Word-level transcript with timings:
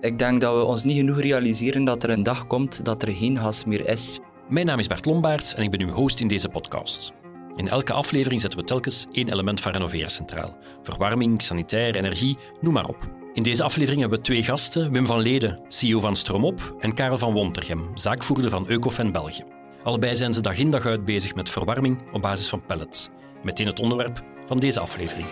Ik 0.00 0.18
denk 0.18 0.40
dat 0.40 0.54
we 0.54 0.62
ons 0.62 0.84
niet 0.84 0.96
genoeg 0.96 1.20
realiseren 1.20 1.84
dat 1.84 2.02
er 2.02 2.10
een 2.10 2.22
dag 2.22 2.46
komt 2.46 2.84
dat 2.84 3.02
er 3.02 3.14
geen 3.14 3.38
gas 3.38 3.64
meer 3.64 3.88
is. 3.88 4.20
Mijn 4.48 4.66
naam 4.66 4.78
is 4.78 4.86
Bert 4.86 5.04
Lombaerts 5.04 5.54
en 5.54 5.62
ik 5.62 5.70
ben 5.70 5.80
uw 5.80 5.90
host 5.90 6.20
in 6.20 6.28
deze 6.28 6.48
podcast. 6.48 7.12
In 7.56 7.68
elke 7.68 7.92
aflevering 7.92 8.40
zetten 8.40 8.58
we 8.58 8.64
telkens 8.64 9.06
één 9.12 9.32
element 9.32 9.60
van 9.60 9.72
renoveren 9.72 10.10
centraal. 10.10 10.56
Verwarming, 10.82 11.42
sanitair, 11.42 11.96
energie, 11.96 12.36
noem 12.60 12.72
maar 12.72 12.88
op. 12.88 13.10
In 13.34 13.42
deze 13.42 13.62
aflevering 13.62 14.00
hebben 14.00 14.18
we 14.18 14.24
twee 14.24 14.42
gasten, 14.42 14.92
Wim 14.92 15.06
van 15.06 15.20
Leden, 15.20 15.60
CEO 15.68 16.00
van 16.00 16.16
Stromop, 16.16 16.76
en 16.78 16.94
Karel 16.94 17.18
van 17.18 17.32
Wontergem, 17.32 17.90
zaakvoerder 17.94 18.50
van 18.50 18.64
Eucofen 18.68 19.12
België. 19.12 19.44
Allebei 19.82 20.16
zijn 20.16 20.32
ze 20.32 20.40
dag 20.40 20.58
in 20.58 20.70
dag 20.70 20.86
uit 20.86 21.04
bezig 21.04 21.34
met 21.34 21.48
verwarming 21.48 21.98
op 22.12 22.22
basis 22.22 22.48
van 22.48 22.66
pellets. 22.66 23.08
Meteen 23.42 23.66
het 23.66 23.80
onderwerp 23.80 24.24
van 24.46 24.56
deze 24.56 24.80
aflevering. 24.80 25.26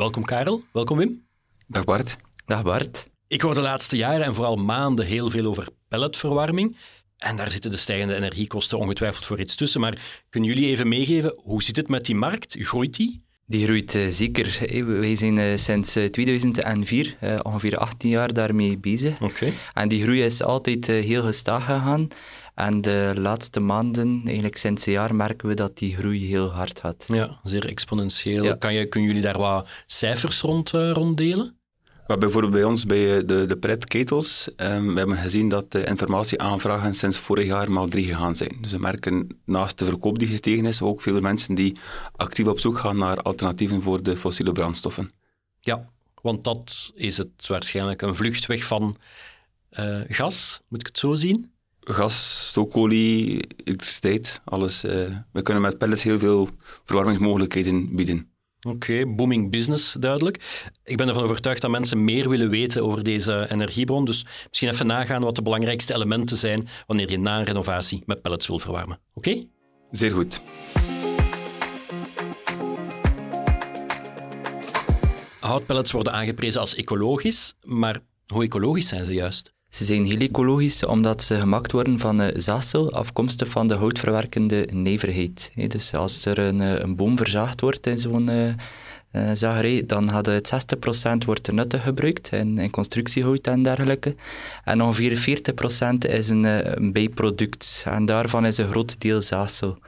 Welkom 0.00 0.24
Karel, 0.24 0.62
welkom 0.72 0.98
Wim. 0.98 1.26
Dag 1.66 1.84
Bart. 1.84 2.16
Dag 2.46 2.62
Bart. 2.62 3.08
Ik 3.26 3.40
hoor 3.40 3.54
de 3.54 3.60
laatste 3.60 3.96
jaren 3.96 4.24
en 4.26 4.34
vooral 4.34 4.56
maanden 4.56 5.06
heel 5.06 5.30
veel 5.30 5.46
over 5.46 5.68
pelletverwarming. 5.88 6.76
En 7.16 7.36
daar 7.36 7.50
zitten 7.50 7.70
de 7.70 7.76
stijgende 7.76 8.14
energiekosten 8.14 8.78
ongetwijfeld 8.78 9.24
voor 9.24 9.40
iets 9.40 9.54
tussen. 9.54 9.80
Maar 9.80 10.24
kunnen 10.30 10.48
jullie 10.48 10.68
even 10.68 10.88
meegeven, 10.88 11.40
hoe 11.42 11.62
zit 11.62 11.76
het 11.76 11.88
met 11.88 12.04
die 12.04 12.14
markt? 12.14 12.56
Groeit 12.58 12.96
die? 12.96 13.24
Die 13.46 13.64
groeit 13.64 13.94
uh, 13.94 14.08
zeker. 14.08 14.58
Wij 15.00 15.14
zijn 15.14 15.36
uh, 15.36 15.56
sinds 15.56 15.92
2004, 16.10 17.16
uh, 17.22 17.38
ongeveer 17.42 17.76
18 17.76 18.10
jaar, 18.10 18.32
daarmee 18.32 18.78
bezig. 18.78 19.20
Okay. 19.20 19.52
En 19.74 19.88
die 19.88 20.02
groei 20.02 20.22
is 20.22 20.42
altijd 20.42 20.86
heel 20.86 21.22
gestaag 21.22 21.64
gegaan. 21.64 22.08
En 22.60 22.80
de 22.80 23.12
laatste 23.16 23.60
maanden, 23.60 24.20
eigenlijk 24.24 24.56
sinds 24.56 24.86
een 24.86 24.92
jaar, 24.92 25.14
merken 25.14 25.48
we 25.48 25.54
dat 25.54 25.78
die 25.78 25.96
groei 25.96 26.26
heel 26.26 26.50
hard 26.50 26.80
gaat. 26.80 27.04
Ja, 27.08 27.40
zeer 27.42 27.66
exponentieel. 27.66 28.44
Ja. 28.44 28.54
Kan 28.54 28.74
je, 28.74 28.86
kunnen 28.86 29.08
jullie 29.08 29.24
daar 29.24 29.38
wat 29.38 29.68
cijfers 29.86 30.40
rond, 30.40 30.70
rond 30.70 31.16
delen? 31.16 31.58
Maar 32.06 32.18
bijvoorbeeld 32.18 32.52
bij 32.52 32.64
ons, 32.64 32.86
bij 32.86 33.24
de, 33.24 33.46
de 33.46 33.56
pretketels, 33.56 34.48
um, 34.56 34.92
we 34.92 34.98
hebben 34.98 35.16
gezien 35.16 35.48
dat 35.48 35.72
de 35.72 35.84
informatieaanvragen 35.84 36.94
sinds 36.94 37.18
vorig 37.18 37.46
jaar 37.46 37.70
maal 37.70 37.88
drie 37.88 38.04
gegaan 38.04 38.36
zijn. 38.36 38.56
Dus 38.60 38.72
we 38.72 38.78
merken 38.78 39.40
naast 39.44 39.78
de 39.78 39.84
verkoop 39.84 40.18
die 40.18 40.28
gestegen 40.28 40.64
is, 40.64 40.82
ook 40.82 41.00
veel 41.00 41.20
mensen 41.20 41.54
die 41.54 41.76
actief 42.16 42.46
op 42.46 42.58
zoek 42.58 42.78
gaan 42.78 42.96
naar 42.96 43.22
alternatieven 43.22 43.82
voor 43.82 44.02
de 44.02 44.16
fossiele 44.16 44.52
brandstoffen. 44.52 45.10
Ja, 45.60 45.88
want 46.22 46.44
dat 46.44 46.90
is 46.94 47.16
het 47.16 47.46
waarschijnlijk 47.46 48.02
een 48.02 48.14
vlucht 48.14 48.46
weg 48.46 48.64
van 48.64 48.96
uh, 49.78 50.00
gas, 50.08 50.60
moet 50.68 50.80
ik 50.80 50.86
het 50.86 50.98
zo 50.98 51.14
zien? 51.14 51.52
Gas, 51.80 52.48
stookolie, 52.48 53.40
elektriciteit, 53.64 54.40
alles. 54.44 54.84
Uh, 54.84 54.92
we 55.32 55.42
kunnen 55.42 55.62
met 55.62 55.78
pellets 55.78 56.02
heel 56.02 56.18
veel 56.18 56.48
verwarmingsmogelijkheden 56.84 57.94
bieden. 57.94 58.30
Oké, 58.62 58.74
okay, 58.74 59.14
booming 59.14 59.50
business, 59.50 59.92
duidelijk. 59.92 60.68
Ik 60.84 60.96
ben 60.96 61.08
ervan 61.08 61.22
overtuigd 61.22 61.60
dat 61.60 61.70
mensen 61.70 62.04
meer 62.04 62.28
willen 62.28 62.50
weten 62.50 62.84
over 62.84 63.04
deze 63.04 63.46
energiebron. 63.50 64.04
Dus 64.04 64.26
misschien 64.48 64.68
even 64.68 64.86
nagaan 64.86 65.22
wat 65.22 65.34
de 65.34 65.42
belangrijkste 65.42 65.94
elementen 65.94 66.36
zijn 66.36 66.68
wanneer 66.86 67.10
je 67.10 67.18
na 67.18 67.38
een 67.38 67.44
renovatie 67.44 68.02
met 68.06 68.22
pellets 68.22 68.46
wil 68.46 68.58
verwarmen. 68.58 69.00
Oké? 69.14 69.28
Okay? 69.28 69.48
Zeer 69.90 70.10
goed. 70.10 70.40
Houtpellets 75.40 75.92
worden 75.92 76.12
aangeprezen 76.12 76.60
als 76.60 76.74
ecologisch, 76.74 77.54
maar 77.62 78.00
hoe 78.26 78.42
ecologisch 78.42 78.88
zijn 78.88 79.04
ze 79.04 79.12
juist? 79.12 79.52
Ze 79.70 79.84
zijn 79.84 80.04
heel 80.04 80.18
ecologisch 80.18 80.84
omdat 80.84 81.22
ze 81.22 81.38
gemaakt 81.38 81.72
worden 81.72 81.98
van 81.98 82.20
uh, 82.20 82.28
zaadsel, 82.34 82.92
afkomstig 82.92 83.48
van 83.48 83.66
de 83.66 83.74
houtverwerkende 83.74 84.68
nijverheid. 84.72 85.52
Hey, 85.54 85.66
dus 85.66 85.94
als 85.94 86.24
er 86.24 86.38
een, 86.38 86.60
een, 86.60 86.96
boom 86.96 87.16
verzaagd 87.16 87.60
wordt 87.60 87.86
in 87.86 87.98
zo'n 87.98 88.30
uh, 88.30 89.30
zagerij, 89.32 89.86
dan 89.86 90.10
gaat 90.10 90.26
het 90.26 90.52
60% 91.12 91.24
wordt 91.26 91.46
er 91.46 91.54
nuttig 91.54 91.82
gebruikt 91.82 92.32
in, 92.32 92.58
in, 92.58 92.70
constructiehout 92.70 93.46
en 93.46 93.62
dergelijke. 93.62 94.14
En 94.64 94.82
ongeveer 94.82 95.42
40% 95.94 95.94
is 95.98 96.28
een, 96.28 96.44
een, 96.44 96.92
bijproduct. 96.92 97.84
En 97.86 98.06
daarvan 98.06 98.46
is 98.46 98.58
een 98.58 98.70
groot 98.70 99.00
deel 99.00 99.20
zaadsel. 99.20 99.78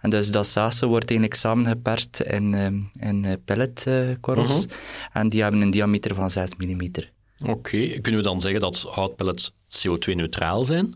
En 0.00 0.10
dus 0.10 0.30
dat 0.30 0.46
zaadsel 0.46 0.88
wordt 0.88 1.10
eigenlijk 1.10 1.40
samengeperst 1.40 2.20
in, 2.20 2.54
in 3.00 3.40
pelletkorrels. 3.44 4.64
-huh. 4.64 4.76
En 5.12 5.28
die 5.28 5.42
hebben 5.42 5.60
een 5.60 5.70
diameter 5.70 6.14
van 6.14 6.30
6 6.30 6.50
mm. 6.56 6.90
Oké, 7.40 7.50
okay. 7.50 8.00
kunnen 8.00 8.20
we 8.20 8.26
dan 8.26 8.40
zeggen 8.40 8.60
dat 8.60 8.80
houtpellets 8.80 9.52
CO2-neutraal 9.52 10.64
zijn? 10.64 10.94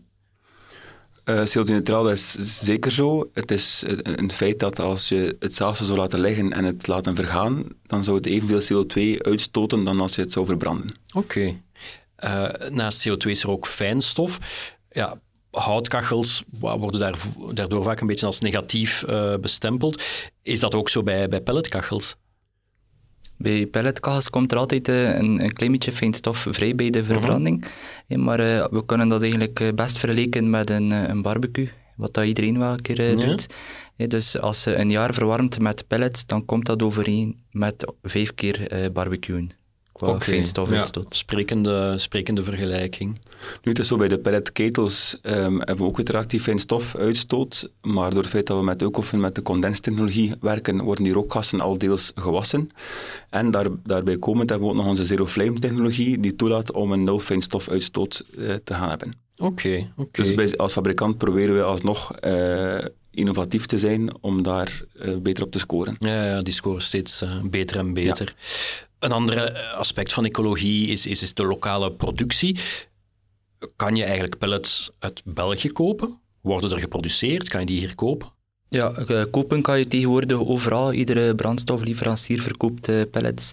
Uh, 1.25 1.45
CO2-neutraal 1.45 2.11
is 2.11 2.31
zeker 2.63 2.91
zo. 2.91 3.29
Het 3.33 3.51
is 3.51 3.83
een 4.03 4.31
feit 4.31 4.59
dat 4.59 4.79
als 4.79 5.09
je 5.09 5.35
het 5.39 5.55
zaadsel 5.55 5.85
zou 5.85 5.97
laten 5.97 6.19
liggen 6.19 6.53
en 6.53 6.63
het 6.63 6.87
laten 6.87 7.15
vergaan, 7.15 7.65
dan 7.87 8.03
zou 8.03 8.17
het 8.17 8.25
evenveel 8.25 8.85
CO2 8.85 9.21
uitstoten 9.21 9.83
dan 9.83 9.99
als 9.99 10.15
je 10.15 10.21
het 10.21 10.31
zou 10.31 10.45
verbranden. 10.45 10.95
Oké. 11.13 11.27
Okay. 11.27 11.61
Uh, 12.23 12.69
naast 12.69 13.09
CO2 13.09 13.29
is 13.29 13.43
er 13.43 13.49
ook 13.49 13.67
fijnstof. 13.67 14.39
Ja, 14.89 15.19
houtkachels 15.51 16.43
worden 16.59 16.99
daar, 16.99 17.15
daardoor 17.53 17.83
vaak 17.83 17.99
een 18.01 18.07
beetje 18.07 18.25
als 18.25 18.39
negatief 18.39 19.03
uh, 19.09 19.35
bestempeld. 19.37 20.03
Is 20.41 20.59
dat 20.59 20.73
ook 20.73 20.89
zo 20.89 21.03
bij, 21.03 21.27
bij 21.27 21.41
pelletkachels? 21.41 22.15
Bij 23.41 23.65
pelletkachels 23.65 24.29
komt 24.29 24.51
er 24.51 24.57
altijd 24.57 24.87
een, 24.87 25.43
een 25.43 25.53
klein 25.53 25.71
beetje 25.71 25.91
fijnstof 25.91 26.47
vrij 26.49 26.75
bij 26.75 26.89
de 26.89 27.03
verbranding. 27.03 27.65
Ja, 28.07 28.17
maar 28.17 28.39
uh, 28.39 28.67
we 28.71 28.85
kunnen 28.85 29.07
dat 29.07 29.21
eigenlijk 29.21 29.71
best 29.75 29.99
vergelijken 29.99 30.49
met 30.49 30.69
een, 30.69 30.91
een 30.91 31.21
barbecue, 31.21 31.69
wat 31.95 32.13
dat 32.13 32.25
iedereen 32.25 32.59
wel 32.59 32.71
een 32.71 32.81
keer 32.81 33.01
ja. 33.01 33.25
doet. 33.25 33.47
Dus 33.97 34.39
als 34.39 34.63
je 34.63 34.75
een 34.75 34.89
jaar 34.89 35.13
verwarmt 35.13 35.59
met 35.59 35.87
pellets, 35.87 36.25
dan 36.25 36.45
komt 36.45 36.65
dat 36.65 36.83
overeen 36.83 37.39
met 37.51 37.93
vijf 38.03 38.33
keer 38.35 38.89
barbecuen. 38.93 39.60
Qua 40.01 40.13
okay. 40.13 40.27
fijnstofuitstoot. 40.27 41.05
Ja, 41.09 41.17
sprekende, 41.17 41.97
sprekende 41.97 42.43
vergelijking. 42.43 43.19
Nu, 43.63 43.71
het 43.71 43.79
is 43.79 43.87
zo, 43.87 43.97
bij 43.97 44.07
de 44.07 44.17
pelletketels 44.17 45.17
um, 45.21 45.57
hebben 45.57 45.77
we 45.77 45.83
ook 45.83 45.97
uiteraard 45.97 46.29
die 46.29 46.39
fijnstofuitstoot, 46.39 47.69
maar 47.81 48.09
door 48.09 48.21
het 48.21 48.29
feit 48.29 48.47
dat 48.47 48.57
we 48.57 48.63
met 48.63 48.81
Eucofen 48.81 49.19
met 49.19 49.35
de 49.35 49.41
condenstechnologie 49.41 50.33
werken, 50.39 50.81
worden 50.81 51.03
die 51.03 51.13
rookgassen 51.13 51.61
al 51.61 51.77
deels 51.77 52.11
gewassen. 52.15 52.69
En 53.29 53.51
daar, 53.51 53.67
daarbij 53.83 54.17
komend 54.17 54.49
hebben 54.49 54.67
we 54.67 54.73
ook 54.73 54.79
nog 54.79 54.89
onze 54.89 55.05
zero 55.05 55.25
flame 55.25 55.59
technologie, 55.59 56.19
die 56.19 56.35
toelaat 56.35 56.71
om 56.71 56.91
een 56.91 57.03
nul 57.03 57.19
fijnstofuitstoot 57.19 58.23
uh, 58.37 58.53
te 58.63 58.73
gaan 58.73 58.89
hebben. 58.89 59.13
Oké, 59.37 59.47
okay, 59.47 59.91
okay. 59.95 60.25
Dus 60.25 60.35
bij, 60.35 60.57
als 60.57 60.73
fabrikant 60.73 61.17
proberen 61.17 61.55
we 61.55 61.63
alsnog 61.63 62.11
uh, 62.25 62.77
innovatief 63.11 63.65
te 63.65 63.79
zijn 63.79 64.09
om 64.21 64.43
daar 64.43 64.81
uh, 64.95 65.17
beter 65.17 65.43
op 65.43 65.51
te 65.51 65.59
scoren. 65.59 65.95
Ja, 65.99 66.25
ja 66.25 66.41
die 66.41 66.53
scoren 66.53 66.81
steeds 66.81 67.23
beter 67.43 67.77
en 67.77 67.93
beter. 67.93 68.33
Een 69.01 69.11
ander 69.11 69.51
aspect 69.73 70.13
van 70.13 70.25
ecologie 70.25 70.87
is, 70.87 71.05
is, 71.05 71.21
is 71.21 71.33
de 71.33 71.45
lokale 71.45 71.91
productie. 71.91 72.59
Kan 73.75 73.95
je 73.95 74.03
eigenlijk 74.03 74.37
pellets 74.37 74.91
uit 74.99 75.21
België 75.25 75.71
kopen? 75.71 76.19
Worden 76.41 76.71
er 76.71 76.79
geproduceerd? 76.79 77.49
Kan 77.49 77.59
je 77.59 77.65
die 77.65 77.79
hier 77.79 77.95
kopen? 77.95 78.29
Ja, 78.73 78.93
kopen 79.31 79.61
kan 79.61 79.77
je 79.77 79.87
tegenwoordig 79.87 80.39
overal. 80.39 80.93
Iedere 80.93 81.35
brandstofleverancier 81.35 82.41
verkoopt 82.41 82.89
uh, 82.89 83.01
pellets. 83.11 83.51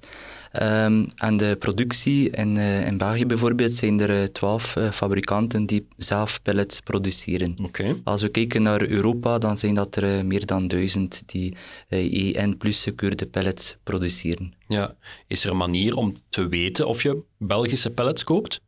Um, 0.53 1.07
en 1.17 1.37
de 1.37 1.57
productie 1.59 2.31
in, 2.31 2.57
uh, 2.57 2.87
in 2.87 2.99
België 2.99 3.27
bijvoorbeeld 3.27 3.75
zijn 3.75 4.01
er 4.01 4.33
twaalf 4.33 4.77
fabrikanten 4.93 5.67
die 5.67 5.87
zelf 5.97 6.43
pellets 6.43 6.81
produceren. 6.81 7.57
Okay. 7.63 8.01
Als 8.05 8.23
we 8.23 8.29
kijken 8.29 8.63
naar 8.63 8.89
Europa, 8.89 9.39
dan 9.39 9.59
zijn 9.59 9.75
dat 9.75 9.97
er 9.97 10.27
meer 10.27 10.47
dan 10.47 10.69
duizend 10.69 11.23
die 11.27 11.57
EN 11.89 12.57
plus 12.57 12.83
gekeurde 12.83 13.27
pellets 13.27 13.77
produceren. 13.83 14.55
Ja, 14.69 14.95
is 15.27 15.45
er 15.45 15.51
een 15.51 15.57
manier 15.57 15.97
om 15.97 16.17
te 16.29 16.49
weten 16.49 16.87
of 16.87 17.03
je 17.03 17.23
Belgische 17.39 17.91
pellets 17.91 18.25
koopt? 18.25 18.61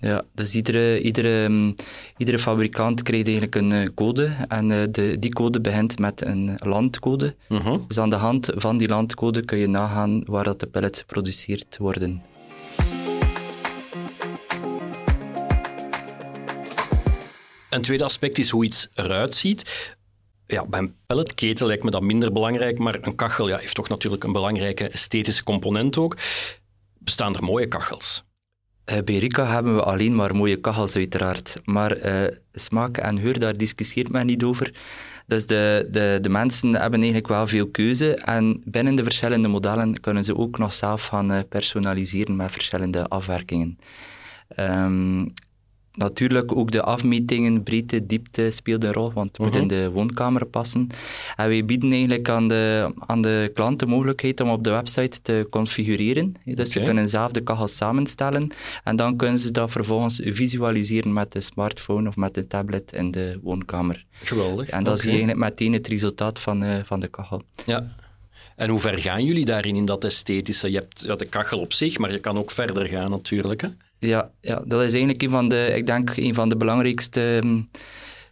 Ja, 0.00 0.24
dus 0.32 0.54
iedere, 0.54 1.00
iedere, 1.00 1.74
iedere 2.16 2.38
fabrikant 2.38 3.02
krijgt 3.02 3.26
eigenlijk 3.26 3.54
een 3.54 3.94
code 3.94 4.36
en 4.48 4.92
de, 4.92 5.16
die 5.18 5.32
code 5.32 5.60
begint 5.60 5.98
met 5.98 6.24
een 6.24 6.58
landcode. 6.58 7.34
Uh 7.48 7.64
-huh. 7.64 7.80
Dus 7.86 7.98
aan 7.98 8.10
de 8.10 8.16
hand 8.16 8.50
van 8.54 8.76
die 8.76 8.88
landcode 8.88 9.44
kun 9.44 9.58
je 9.58 9.66
nagaan 9.66 10.24
waar 10.24 10.44
dat 10.44 10.60
de 10.60 10.66
pellets 10.66 11.00
geproduceerd 11.00 11.76
worden. 11.78 12.22
Een 17.70 17.82
tweede 17.82 18.04
aspect 18.04 18.38
is 18.38 18.50
hoe 18.50 18.64
iets 18.64 18.88
eruit 18.94 19.34
ziet. 19.34 19.96
Ja, 20.46 20.66
bij 20.66 20.80
een 20.80 20.94
pelletketel 21.06 21.66
lijkt 21.66 21.84
me 21.84 21.90
dat 21.90 22.02
minder 22.02 22.32
belangrijk, 22.32 22.78
maar 22.78 22.98
een 23.00 23.16
kachel 23.16 23.48
ja, 23.48 23.56
heeft 23.58 23.74
toch 23.74 23.88
natuurlijk 23.88 24.24
een 24.24 24.32
belangrijke 24.32 24.88
esthetische 24.88 25.44
component 25.44 25.96
ook. 25.98 26.16
Bestaan 26.98 27.34
er 27.34 27.44
mooie 27.44 27.68
kachels? 27.68 28.26
Uh, 28.90 28.98
bij 29.04 29.18
Rika 29.18 29.46
hebben 29.46 29.74
we 29.74 29.82
alleen 29.82 30.14
maar 30.14 30.36
mooie 30.36 30.56
kachels, 30.56 30.96
uiteraard. 30.96 31.60
Maar 31.64 32.06
uh, 32.06 32.28
smaak 32.52 32.96
en 32.96 33.18
geur, 33.18 33.38
daar 33.38 33.56
discussieert 33.56 34.08
men 34.08 34.26
niet 34.26 34.44
over. 34.44 34.74
Dus 35.26 35.46
de, 35.46 35.88
de, 35.90 36.18
de 36.20 36.28
mensen 36.28 36.72
hebben 36.72 36.98
eigenlijk 36.98 37.28
wel 37.28 37.46
veel 37.46 37.68
keuze. 37.68 38.14
En 38.14 38.62
binnen 38.64 38.94
de 38.94 39.02
verschillende 39.02 39.48
modellen 39.48 40.00
kunnen 40.00 40.24
ze 40.24 40.36
ook 40.36 40.58
nog 40.58 40.72
zelf 40.72 41.06
gaan 41.06 41.32
uh, 41.32 41.38
personaliseren 41.48 42.36
met 42.36 42.50
verschillende 42.50 43.08
afwerkingen. 43.08 43.78
Um, 44.56 45.32
natuurlijk 45.98 46.56
ook 46.56 46.70
de 46.70 46.82
afmetingen, 46.82 47.62
breedte, 47.62 48.06
diepte 48.06 48.50
speelden 48.50 48.88
een 48.88 48.94
rol, 48.94 49.12
want 49.12 49.36
het 49.36 49.46
moet 49.46 49.56
in 49.56 49.68
de 49.68 49.90
woonkamer 49.90 50.46
passen. 50.46 50.88
En 51.36 51.48
wij 51.48 51.64
bieden 51.64 51.90
eigenlijk 51.90 52.28
aan 52.28 52.48
de, 52.48 52.94
aan 52.98 53.22
de 53.22 53.50
klant 53.54 53.78
de 53.78 53.86
mogelijkheid 53.86 54.40
om 54.40 54.50
op 54.50 54.64
de 54.64 54.70
website 54.70 55.22
te 55.22 55.46
configureren. 55.50 56.34
Dus 56.44 56.70
ze 56.70 56.80
kunnen 56.80 57.08
zelf 57.08 57.32
de 57.32 57.40
kachel 57.40 57.68
samenstellen 57.68 58.48
en 58.84 58.96
dan 58.96 59.16
kunnen 59.16 59.38
ze 59.38 59.50
dat 59.50 59.70
vervolgens 59.70 60.20
visualiseren 60.24 61.12
met 61.12 61.32
de 61.32 61.40
smartphone 61.40 62.08
of 62.08 62.16
met 62.16 62.34
de 62.34 62.46
tablet 62.46 62.92
in 62.92 63.10
de 63.10 63.38
woonkamer. 63.42 64.04
Geweldig. 64.10 64.68
En 64.68 64.84
dan 64.84 64.92
Oké. 64.92 65.02
zie 65.02 65.10
je 65.10 65.16
eigenlijk 65.18 65.50
meteen 65.50 65.72
het 65.72 65.88
resultaat 65.88 66.38
van, 66.38 66.62
eh, 66.62 66.78
van 66.84 67.00
de 67.00 67.08
kachel. 67.08 67.42
Ja. 67.66 67.86
En 68.56 68.68
hoe 68.68 68.78
ver 68.78 68.98
gaan 68.98 69.24
jullie 69.24 69.44
daarin, 69.44 69.76
in 69.76 69.84
dat 69.84 70.04
esthetische? 70.04 70.70
Je 70.70 70.78
hebt 70.78 71.02
ja, 71.06 71.16
de 71.16 71.26
kachel 71.26 71.58
op 71.58 71.72
zich, 71.72 71.98
maar 71.98 72.12
je 72.12 72.18
kan 72.18 72.38
ook 72.38 72.50
verder 72.50 72.86
gaan 72.86 73.10
natuurlijk. 73.10 73.60
Hè? 73.60 73.68
Ja, 73.98 74.30
ja, 74.40 74.62
dat 74.66 74.82
is 74.82 74.92
eigenlijk 74.92 75.22
een 75.22 75.30
van 75.30 75.48
de, 75.48 75.72
ik 75.76 75.86
denk, 75.86 76.16
een 76.16 76.34
van 76.34 76.48
de 76.48 76.56
belangrijkste 76.56 77.40
mm, 77.44 77.68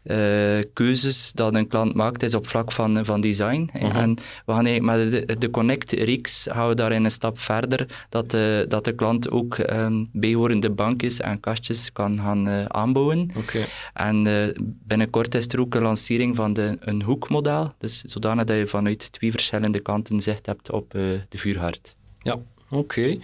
eh, 0.07 0.59
keuzes 0.73 1.33
dat 1.33 1.55
een 1.55 1.69
klant 1.69 1.95
maakt, 1.95 2.23
is 2.23 2.35
op 2.35 2.49
vlak 2.49 2.73
van, 2.73 3.05
van 3.05 3.21
design. 3.21 3.71
En 3.73 4.15
we 4.47 4.53
gaan 4.53 4.67
eigenlijk 4.67 5.13
met 5.13 5.29
de, 5.29 5.39
de 5.39 5.51
Connect-reeks 5.51 6.47
gaan 6.51 6.69
we 6.69 6.75
daarin 6.75 7.05
een 7.05 7.11
stap 7.11 7.39
verder, 7.39 8.07
dat 8.09 8.31
de, 8.31 8.65
dat 8.69 8.85
de 8.85 8.93
klant 8.93 9.31
ook 9.31 9.59
ehm, 9.59 10.05
bijhorende 10.13 10.71
bankjes 10.71 11.21
en 11.21 11.41
kastjes 11.41 11.93
kan 11.93 12.19
gaan 12.19 12.49
eh, 12.49 12.65
aanbouwen. 12.65 13.31
Oké. 13.37 13.59
En 13.93 14.27
eh, 14.27 14.55
binnenkort 14.63 15.35
is 15.35 15.47
er 15.47 15.61
ook 15.61 15.75
een 15.75 15.83
lancering 15.83 16.37
van 16.37 16.53
de, 16.53 16.77
een 16.81 17.03
hoekmodel, 17.03 17.73
dus 17.79 18.01
zodanig 18.01 18.45
dat 18.45 18.57
je 18.57 18.67
vanuit 18.67 19.13
twee 19.13 19.31
verschillende 19.31 19.81
kanten 19.81 20.21
zicht 20.21 20.47
hebt 20.47 20.71
op 20.71 20.95
eh, 20.95 21.03
de 21.29 21.39
vuurhaard. 21.39 21.97
Ja, 22.23 22.39
oké. 22.71 23.19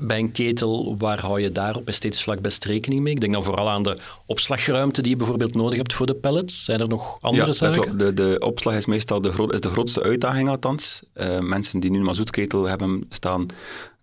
Bij 0.00 0.18
een 0.18 0.32
ketel, 0.32 0.96
waar 0.98 1.20
hou 1.20 1.40
je 1.40 1.50
daar 1.50 1.76
op 1.76 1.88
esthetisch 1.88 2.22
vlak 2.22 2.40
best 2.40 2.64
rekening 2.64 3.02
mee? 3.02 3.14
Ik 3.14 3.20
denk 3.20 3.32
dan 3.32 3.44
vooral 3.44 3.68
aan 3.68 3.82
de 3.82 3.96
opslagruimte 4.26 5.02
die 5.02 5.10
je 5.10 5.16
bijvoorbeeld 5.16 5.54
nodig 5.54 5.76
hebt 5.76 5.92
voor 5.92 6.06
de 6.06 6.14
pellets. 6.14 6.64
Zijn 6.64 6.80
er 6.80 6.88
nog 6.88 7.16
andere 7.20 7.46
ja, 7.46 7.52
zaken? 7.52 7.98
De, 7.98 8.14
de 8.14 8.36
opslag 8.38 8.74
is 8.74 8.86
meestal 8.86 9.20
de, 9.20 9.32
groot, 9.32 9.52
is 9.52 9.60
de 9.60 9.68
grootste 9.68 10.02
uitdaging 10.02 10.48
althans. 10.48 11.02
Eh, 11.12 11.38
mensen 11.38 11.80
die 11.80 11.90
nu 11.90 11.98
een 11.98 12.04
mazoetketel 12.04 12.64
hebben 12.64 13.06
staan, 13.08 13.46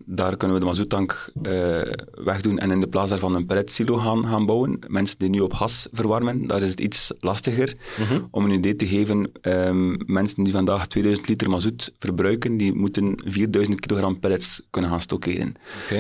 daar 0.06 0.38
kunnen 0.38 0.58
we 0.58 0.64
de 0.64 0.70
mazoettank 0.70 1.32
eh, 1.42 1.82
wegdoen 2.12 2.60
en 2.60 2.72
in 2.72 2.80
de 2.80 2.88
plaats 2.88 3.10
daarvan 3.10 3.36
een 3.36 3.46
pelletsilo 3.46 3.96
gaan, 3.96 4.28
gaan 4.28 4.46
bouwen. 4.46 4.80
Mensen 4.88 5.18
die 5.20 5.30
nu 5.30 5.40
op 5.40 5.54
gas 5.54 5.88
verwarmen, 5.92 6.48
daar 6.48 6.62
is 6.62 6.70
het 6.70 6.80
iets 6.80 7.12
lastiger. 7.20 7.76
Mhm. 8.00 8.22
Om 8.32 8.46
een 8.46 8.52
idee 8.52 8.76
te 8.76 8.88
geven, 8.88 9.32
ehm, 9.42 9.96
mensen 10.06 10.44
die 10.44 10.54
vandaag 10.54 10.88
2000 10.88 11.28
liter 11.28 11.50
mazoet 11.50 11.94
verbruiken, 12.00 12.58
die 12.58 12.74
moeten 12.74 13.22
4000 13.26 13.80
kilogram 13.80 14.20
pellets 14.20 14.62
kunnen 14.70 14.90
gaan 14.90 15.02
stockeren. 15.02 15.54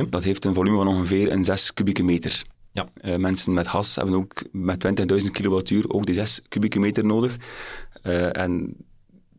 Dat 0.09 0.23
heeft 0.23 0.45
een 0.45 0.53
volume 0.53 0.77
van 0.77 0.87
ongeveer 0.87 1.31
een 1.31 1.45
6 1.45 1.73
kubieke 1.73 2.03
meter. 2.03 2.43
Ja. 2.71 2.89
Eh, 3.01 3.15
mensen 3.15 3.53
met 3.53 3.67
gas 3.67 3.95
hebben 3.95 4.15
ook 4.15 4.43
met 4.51 4.79
20.000 4.79 5.31
kilowattuur 5.31 5.89
ook 5.89 6.05
die 6.05 6.15
6 6.15 6.41
kubieke 6.49 6.79
meter 6.79 7.05
nodig. 7.05 7.37
Eh, 8.01 8.37
en 8.37 8.75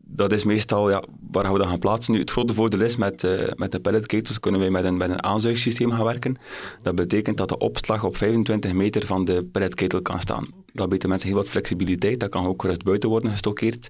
dat 0.09 0.31
is 0.31 0.43
meestal 0.43 0.89
ja, 0.89 1.03
waar 1.31 1.43
gaan 1.43 1.53
we 1.53 1.59
dat 1.59 1.67
gaan 1.67 1.79
plaatsen. 1.79 2.13
Nu, 2.13 2.19
het 2.19 2.31
grote 2.31 2.53
voordeel 2.53 2.81
is, 2.81 2.95
met, 2.95 3.23
eh, 3.23 3.53
met 3.55 3.71
de 3.71 3.79
pelletketels 3.79 4.39
kunnen 4.39 4.59
wij 4.59 4.69
met 4.69 4.83
een, 4.83 4.97
met 4.97 5.09
een 5.09 5.23
aanzuigsysteem 5.23 5.91
gaan 5.91 6.03
werken. 6.03 6.37
Dat 6.81 6.95
betekent 6.95 7.37
dat 7.37 7.49
de 7.49 7.57
opslag 7.57 8.03
op 8.03 8.17
25 8.17 8.73
meter 8.73 9.05
van 9.05 9.25
de 9.25 9.43
pelletketel 9.51 10.01
kan 10.01 10.19
staan. 10.19 10.47
Dat 10.73 10.89
biedt 10.89 11.01
de 11.01 11.07
mensen 11.07 11.27
heel 11.27 11.37
wat 11.37 11.47
flexibiliteit. 11.47 12.19
Dat 12.19 12.29
kan 12.29 12.45
ook 12.45 12.61
gerust 12.61 12.83
buiten 12.83 13.09
worden 13.09 13.31
gestockeerd. 13.31 13.89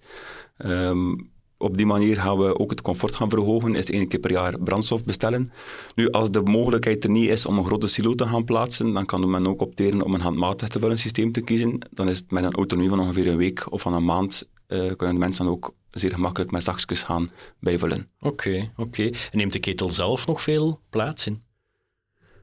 Ehm, 0.57 1.15
op 1.57 1.77
die 1.77 1.85
manier 1.85 2.15
gaan 2.17 2.37
we 2.37 2.59
ook 2.59 2.69
het 2.69 2.81
comfort 2.81 3.15
gaan 3.15 3.29
verhogen. 3.29 3.75
Is 3.75 3.89
één 3.89 4.07
keer 4.07 4.19
per 4.19 4.31
jaar 4.31 4.59
brandstof 4.59 5.03
bestellen. 5.03 5.51
Nu, 5.95 6.09
als 6.11 6.31
de 6.31 6.41
mogelijkheid 6.41 7.03
er 7.03 7.09
niet 7.09 7.29
is 7.29 7.45
om 7.45 7.57
een 7.57 7.65
grote 7.65 7.87
silo 7.87 8.15
te 8.15 8.27
gaan 8.27 8.43
plaatsen, 8.43 8.93
dan 8.93 9.05
kan 9.05 9.29
men 9.29 9.47
ook 9.47 9.61
opteren 9.61 10.01
om 10.01 10.13
een 10.13 10.21
handmatig 10.21 10.67
te 10.67 10.79
vullen 10.79 10.97
systeem 10.97 11.31
te 11.31 11.41
kiezen. 11.41 11.79
Dan 11.91 12.09
is 12.09 12.17
het 12.17 12.31
met 12.31 12.43
een 12.43 12.53
autonomie 12.53 12.89
van 12.89 12.99
ongeveer 12.99 13.27
een 13.27 13.37
week 13.37 13.71
of 13.71 13.81
van 13.81 13.93
een 13.93 14.05
maand 14.05 14.47
eh, 14.67 14.77
kunnen 14.79 15.15
de 15.15 15.19
mensen 15.19 15.45
dan 15.45 15.53
ook 15.53 15.73
zeer 15.89 16.13
gemakkelijk 16.13 16.51
met 16.51 16.63
zakjes 16.63 17.03
gaan 17.03 17.31
bijvullen. 17.59 18.09
Oké, 18.19 18.71
oké. 18.75 19.03
En 19.03 19.37
neemt 19.37 19.53
de 19.53 19.59
ketel 19.59 19.89
zelf 19.91 20.27
nog 20.27 20.41
veel 20.41 20.79
plaats 20.89 21.27
in? 21.27 21.41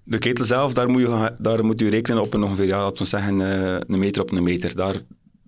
De 0.05 0.19
ketel 0.19 0.45
zelf, 0.45 0.73
daar 0.73 0.89
moet 0.89 1.01
je, 1.01 1.37
daar 1.41 1.65
moet 1.65 1.81
u 1.81 1.89
rekenen 1.89 2.23
op 2.23 2.35
een 2.35 2.43
ongeveer, 2.43 2.67
ja, 2.67 2.83
laten 2.83 3.03
we 3.03 3.09
zeggen, 3.09 3.41
eh, 3.41 3.81
een 3.87 3.99
meter 3.99 4.23
op 4.23 4.33
een 4.33 4.43
meter. 4.43 4.77
Daar, 4.77 5.01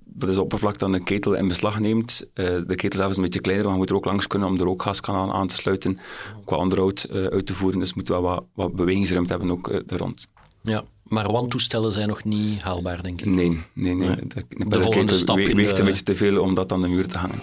dat 0.04 0.28
is 0.28 0.34
het 0.34 0.44
oppervlak 0.44 0.78
dat 0.78 0.94
een 0.94 1.04
ketel 1.04 1.34
in 1.34 1.48
beslag 1.48 1.80
neemt. 1.80 2.26
Eh, 2.34 2.46
de 2.66 2.74
ketel 2.74 2.98
zelf 2.98 3.10
is 3.10 3.16
een 3.16 3.22
beetje 3.22 3.40
kleiner, 3.40 3.64
maar 3.64 3.74
je 3.74 3.80
moet 3.80 3.90
er 3.90 3.96
ook 3.96 4.04
langs 4.04 4.26
kunnen 4.26 4.48
om 4.48 4.58
de 4.58 4.64
rookgaskanaal 4.64 5.34
aan 5.34 5.46
te 5.46 5.54
sluiten, 5.54 5.98
qua 6.44 6.56
onderhoud 6.56 7.08
uit 7.10 7.46
te 7.46 7.54
voeren. 7.54 7.78
Dus 7.78 7.88
je 7.88 7.94
moet 7.96 8.08
wel 8.08 8.22
wat, 8.22 8.44
wat 8.54 8.74
bewegingsruimte 8.74 9.30
hebben 9.30 9.50
ook 9.50 9.68
er 9.68 9.98
rond. 9.98 10.28
Ja, 10.66 10.84
maar 11.02 11.32
wandtoestellen 11.32 11.92
zijn 11.92 12.08
nog 12.08 12.24
niet 12.24 12.62
haalbaar, 12.62 13.02
denk 13.02 13.20
ik. 13.20 13.26
Nee, 13.26 13.48
nee, 13.72 13.94
nee. 13.94 14.08
Nee. 14.08 14.16
De, 14.26 14.44
de, 14.68 14.80
volgende 14.80 15.12
stap 15.14 15.36
we- 15.36 15.52
weegt 15.54 15.74
de- 15.74 15.80
een 15.80 15.86
beetje 15.86 16.02
te 16.02 16.14
veel 16.14 16.40
om 16.40 16.54
dat 16.54 16.72
aan 16.72 16.80
de 16.80 16.88
muur 16.88 17.06
te 17.08 17.18
hangen. 17.18 17.40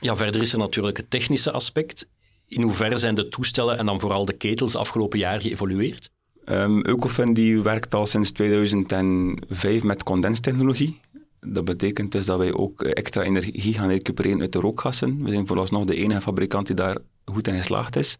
Ja, 0.00 0.16
verder 0.16 0.40
is 0.42 0.52
er 0.52 0.58
natuurlijk 0.58 0.96
het 0.96 1.10
technische 1.10 1.50
aspect. 1.52 2.06
In 2.48 2.62
hoeverre 2.62 2.96
zijn 2.96 3.14
de 3.14 3.28
toestellen 3.28 3.78
en 3.78 3.86
dan 3.86 4.00
vooral 4.00 4.24
de 4.24 4.32
ketels 4.32 4.72
de 4.72 4.78
afgelopen 4.78 5.18
jaar 5.18 5.40
geëvolueerd? 5.40 6.10
Um, 6.44 6.86
Eucofin 6.86 7.34
die 7.34 7.60
werkt 7.60 7.94
al 7.94 8.06
sinds 8.06 8.30
2005 8.30 9.82
met 9.82 10.02
condenstechnologie. 10.02 11.00
Dat 11.46 11.64
betekent 11.64 12.12
dus 12.12 12.24
dat 12.24 12.38
wij 12.38 12.52
ook 12.52 12.82
eh, 12.82 12.90
extra 12.94 13.22
energie 13.22 13.74
gaan 13.74 13.90
recupereren 13.90 14.40
uit 14.40 14.52
de 14.52 14.58
rookgassen. 14.58 15.24
We 15.24 15.30
zijn 15.30 15.46
vooralsnog 15.46 15.84
de 15.84 15.94
enige 15.94 16.20
fabrikant 16.20 16.66
die 16.66 16.76
daar 16.76 16.96
goed 17.24 17.48
in 17.48 17.54
geslaagd 17.54 17.96
is. 17.96 18.18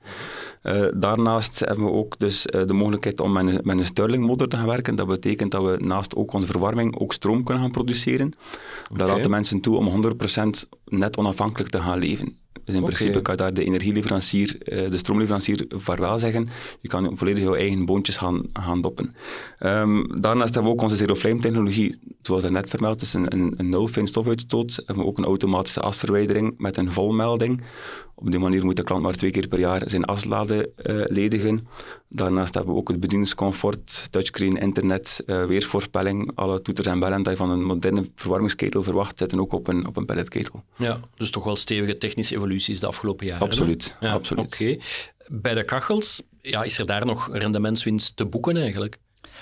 Uh, 0.63 0.87
daarnaast 0.95 1.59
hebben 1.59 1.85
we 1.85 1.91
ook 1.91 2.19
dus 2.19 2.47
uh, 2.47 2.67
de 2.67 2.73
mogelijkheid 2.73 3.21
om 3.21 3.33
met 3.33 3.47
een, 3.47 3.61
met 3.63 3.79
een 3.79 4.49
te 4.49 4.57
gaan 4.57 4.67
werken. 4.67 4.97
Dat 4.97 5.07
betekent 5.07 5.51
dat 5.51 5.63
we 5.63 5.85
naast 5.85 6.17
ook 6.17 6.33
onze 6.33 6.47
verwarming 6.47 6.99
ook 6.99 7.13
stroom 7.13 7.45
kunnen 7.45 7.63
gaan 7.63 7.73
produceren. 7.73 8.27
Okay. 8.27 8.99
Dat 8.99 9.09
laat 9.09 9.23
de 9.23 9.29
mensen 9.29 9.61
toe 9.61 9.77
om 9.77 10.05
100% 10.35 10.69
net 10.85 11.17
onafhankelijk 11.17 11.71
te 11.71 11.81
gaan 11.81 11.99
leven. 11.99 12.37
Dus 12.65 12.75
in 12.75 12.83
okay. 12.83 12.95
principe 12.95 13.23
kan 13.23 13.35
je 13.35 13.41
daar 13.41 13.55
de 13.55 13.65
energieleverancier, 13.65 14.57
uh, 14.65 14.91
de 14.91 14.97
stroomleverancier 14.97 15.65
vaarwel 15.69 16.19
zeggen. 16.19 16.49
Je 16.81 16.89
kan 16.89 17.19
volledig 17.19 17.43
je 17.43 17.57
eigen 17.57 17.85
boontjes 17.85 18.17
gaan, 18.17 18.43
gaan 18.53 18.81
doppen. 18.81 19.15
Um, 19.61 20.21
daarnaast 20.21 20.55
hebben 20.55 20.73
we 20.73 20.79
ook 20.79 20.83
onze 20.83 20.97
zero 20.97 21.15
flame 21.15 21.41
technologie, 21.41 21.99
zoals 22.23 22.43
daarnet 22.43 22.71
vermeld, 22.71 23.01
dus 23.01 23.15
een, 23.15 23.33
een, 23.33 23.55
een 23.59 24.07
stofuitstoot. 24.07 24.83
Hebben 24.87 25.05
we 25.05 25.11
ook 25.11 25.19
een 25.19 25.25
automatische 25.25 25.81
asverwijdering 25.81 26.55
met 26.59 26.77
een 26.77 26.93
volmelding. 26.93 27.63
Op 28.15 28.31
die 28.31 28.41
manier 28.41 28.65
moet 28.65 28.77
de 28.77 28.85
klant 28.85 29.03
maar 29.03 29.17
twee 29.17 29.31
keer 29.31 29.49
per 29.49 29.59
jaar 29.59 29.83
zijn 29.87 30.05
as 30.05 30.25
laten 30.25 30.59
uh, 30.59 31.05
ledigen. 31.07 31.67
Daarnaast 32.15 32.55
hebben 32.55 32.75
we 32.75 32.81
ook 32.81 32.89
het 32.89 33.01
bedieningscomfort, 33.01 34.07
touchscreen, 34.11 34.57
internet, 34.57 35.23
uh, 35.27 35.45
weersvoorspelling. 35.45 36.31
Alle 36.35 36.63
toeters 36.63 36.87
en 36.87 36.99
bellen 36.99 37.23
die 37.23 37.31
je 37.31 37.37
van 37.37 37.51
een 37.51 37.65
moderne 37.65 38.11
verwarmingsketel 38.15 38.83
verwacht, 38.83 39.19
zitten 39.19 39.41
ook 39.41 39.53
op 39.53 39.69
een, 39.69 39.87
op 39.87 39.97
een 39.97 40.05
pelletketel. 40.05 40.63
Ja, 40.77 41.01
dus 41.17 41.31
toch 41.31 41.45
wel 41.45 41.57
stevige 41.57 41.99
technische 41.99 42.35
evoluties 42.35 42.81
de 42.81 42.87
afgelopen 42.87 43.27
jaren. 43.27 43.43
Absoluut, 43.43 43.97
ja, 44.01 44.13
absoluut. 44.13 44.45
Oké. 44.45 44.63
Okay. 44.63 44.81
Bij 45.29 45.55
de 45.55 45.65
kachels, 45.65 46.23
ja, 46.41 46.63
is 46.63 46.79
er 46.79 46.87
daar 46.87 47.07
nog 47.07 47.29
rendementswinst 47.33 48.17
te 48.17 48.27
boeken 48.27 48.57
eigenlijk? 48.57 48.99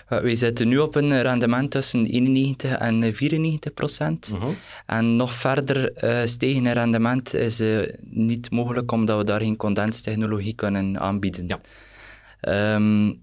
We 0.08 0.34
zitten 0.34 0.68
nu 0.68 0.78
op 0.78 0.94
een 0.94 1.22
rendement 1.22 1.70
tussen 1.70 2.06
91 2.06 2.76
en 2.76 3.14
94 3.14 3.74
procent. 3.74 4.30
Uh 4.34 4.40
-huh. 4.40 4.50
En 4.86 5.16
nog 5.16 5.34
verder 5.34 6.04
uh, 6.04 6.26
stijgende 6.26 6.70
rendement 6.70 7.34
is 7.34 7.60
uh, 7.60 7.92
niet 8.00 8.50
mogelijk, 8.50 8.92
omdat 8.92 9.18
we 9.18 9.24
daar 9.24 9.40
geen 9.40 9.56
condenstechnologie 9.56 10.54
kunnen 10.54 11.00
aanbieden. 11.00 11.46
Ja. 11.46 11.60
Um, 12.48 13.20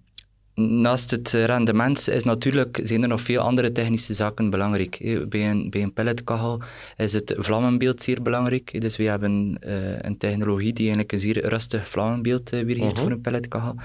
naast 0.57 1.11
het 1.11 1.31
rendement 1.31 2.09
is 2.09 2.23
natuurlijk, 2.23 2.79
zijn 2.83 3.01
er 3.01 3.07
nog 3.07 3.21
veel 3.21 3.39
andere 3.39 3.71
technische 3.71 4.13
zaken 4.13 4.49
belangrijk. 4.49 5.25
Bij 5.29 5.49
een, 5.49 5.69
bij 5.69 5.81
een 5.81 5.93
pelletkachel 5.93 6.61
is 6.97 7.13
het 7.13 7.35
vlammenbeeld 7.37 8.01
zeer 8.01 8.21
belangrijk. 8.21 8.81
Dus 8.81 8.97
we 8.97 9.03
hebben 9.03 9.57
uh, 9.65 9.99
een 9.99 10.17
technologie 10.17 10.73
die 10.73 10.85
eigenlijk 10.85 11.11
een 11.11 11.19
zeer 11.19 11.47
rustig 11.47 11.89
vlammenbeeld 11.89 12.53
uh, 12.53 12.65
weergeeft 12.65 12.91
-huh. 12.91 13.01
voor 13.01 13.11
een 13.11 13.21
pelletkachel. 13.21 13.75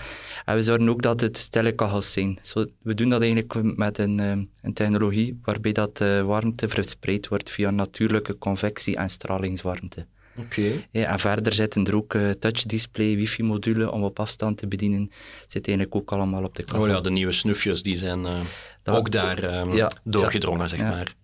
En 0.44 0.54
we 0.54 0.62
zorgen 0.62 0.88
ook 0.88 1.02
dat 1.02 1.20
het 1.20 1.36
stille 1.36 1.72
kachels 1.72 2.12
zijn. 2.12 2.38
Zo, 2.42 2.66
we 2.82 2.94
doen 2.94 3.08
dat 3.08 3.22
eigenlijk 3.22 3.76
met 3.76 3.98
een, 3.98 4.20
uh, 4.20 4.28
een 4.62 4.72
technologie 4.72 5.38
waarbij 5.42 5.72
dat 5.72 5.98
warmte 6.24 6.68
verspreid 6.68 7.28
wordt 7.28 7.50
via 7.50 7.70
natuurlijke 7.70 8.38
convectie 8.38 8.96
en 8.96 9.10
stralingswarmte. 9.10 10.06
Okay. 10.36 10.86
Ja, 10.90 11.12
en 11.12 11.18
verder 11.18 11.52
zitten 11.52 11.86
er 11.86 11.96
ook 11.96 12.14
uh, 12.14 12.30
touchdisplay, 12.30 13.16
wifi-module 13.16 13.90
om 13.90 14.02
op 14.02 14.18
afstand 14.18 14.58
te 14.58 14.66
bedienen. 14.66 15.10
Zit 15.46 15.66
eigenlijk 15.68 15.96
ook 15.96 16.12
allemaal 16.12 16.44
op 16.44 16.54
de 16.54 16.62
kachel. 16.62 16.82
Oh 16.82 16.88
ja, 16.88 17.00
de 17.00 17.10
nieuwe 17.10 17.32
snufjes 17.32 17.82
die 17.82 17.96
zijn 17.96 18.18
uh, 18.18 18.40
dat, 18.82 18.96
ook 18.96 19.10
daar 19.10 19.60
um, 19.60 19.72
ja, 19.74 19.90
doorgedrongen, 20.04 20.60
ja, 20.60 20.68
zeg 20.68 20.80
maar. 20.80 21.14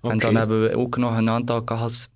Okay. 0.00 0.10
En 0.10 0.18
dan 0.18 0.34
hebben 0.34 0.62
we 0.62 0.76
ook 0.76 0.96
nog 0.96 1.16
een 1.16 1.30
aantal 1.30 1.62
kachels 1.62 2.08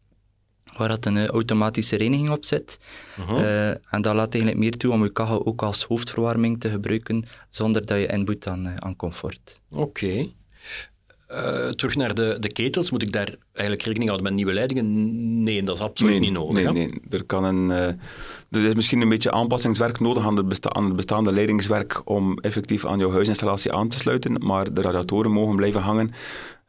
waar 0.77 0.89
dat 0.89 1.07
een 1.07 1.17
uh, 1.17 1.27
automatische 1.27 1.97
reiniging 1.97 2.31
op 2.31 2.45
zit. 2.45 2.79
Uh 3.19 3.29
-huh. 3.29 3.39
uh, 3.39 3.69
en 3.69 4.03
dat 4.03 4.15
laat 4.15 4.35
eigenlijk 4.35 4.63
meer 4.63 4.77
toe 4.77 4.93
om 4.93 5.03
je 5.03 5.11
kachel 5.11 5.47
ook 5.47 5.63
als 5.63 5.85
hoofdverwarming 5.85 6.61
te 6.61 6.71
gebruiken, 6.71 7.25
zonder 7.49 7.87
dat 7.87 7.99
je 7.99 8.07
inboet 8.07 8.47
aan, 8.47 8.83
aan 8.83 8.97
comfort. 8.97 9.61
Oké. 9.71 9.83
Okay. 9.83 10.35
Uh, 11.33 11.69
terug 11.69 11.97
naar 11.97 12.15
de, 12.15 12.37
de 12.41 12.53
ketels, 12.53 12.91
moet 12.91 13.03
ik 13.03 13.13
daar 13.13 13.37
eigenlijk 13.53 13.87
rekening 13.87 14.11
houden 14.11 14.29
met 14.29 14.37
nieuwe 14.37 14.53
leidingen? 14.53 15.43
Nee, 15.43 15.63
dat 15.63 15.77
is 15.77 15.83
absoluut 15.83 16.21
niet 16.21 16.33
nodig. 16.33 16.73
Nee, 16.73 16.73
nee. 16.73 17.01
Er, 17.11 17.25
kan 17.25 17.45
een, 17.45 17.69
uh, 17.69 18.61
er 18.61 18.69
is 18.69 18.75
misschien 18.75 19.01
een 19.01 19.09
beetje 19.09 19.31
aanpassingswerk 19.31 20.01
nodig 20.01 20.25
aan, 20.25 20.35
de 20.35 20.45
besta 20.45 20.73
aan 20.73 20.85
het 20.85 20.97
bestaande 20.97 21.33
leidingswerk 21.33 22.03
om 22.05 22.39
effectief 22.39 22.87
aan 22.87 22.99
jouw 22.99 23.11
huisinstallatie 23.11 23.73
aan 23.73 23.89
te 23.89 23.99
sluiten, 23.99 24.47
maar 24.47 24.75
de 24.75 24.81
radiatoren 24.81 25.31
mogen 25.31 25.57
blijven 25.57 25.81
hangen, 25.81 26.11